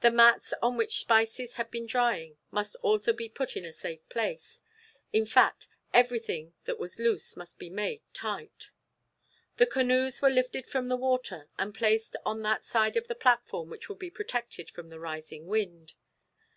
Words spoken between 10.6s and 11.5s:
from the water,